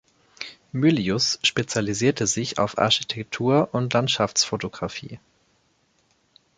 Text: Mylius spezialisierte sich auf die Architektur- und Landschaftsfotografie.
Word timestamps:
Mylius 0.71 1.37
spezialisierte 1.43 2.25
sich 2.25 2.57
auf 2.57 2.71
die 2.73 2.77
Architektur- 2.79 3.69
und 3.71 3.93
Landschaftsfotografie. 3.93 5.19